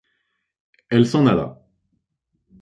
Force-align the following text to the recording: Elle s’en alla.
Elle 0.89 1.05
s’en 1.05 1.27
alla. 1.27 1.63